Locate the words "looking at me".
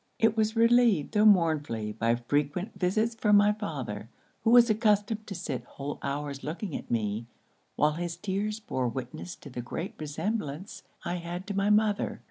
6.43-7.27